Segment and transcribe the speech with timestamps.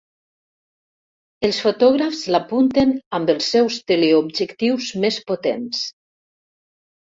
[1.47, 5.89] Els fotògrafs l'apunten amb els seus teleobjectius més potents.